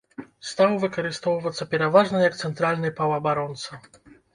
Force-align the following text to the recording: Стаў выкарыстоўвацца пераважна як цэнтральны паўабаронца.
Стаў 0.51 0.73
выкарыстоўвацца 0.85 1.69
пераважна 1.75 2.25
як 2.29 2.41
цэнтральны 2.45 2.95
паўабаронца. 3.05 3.85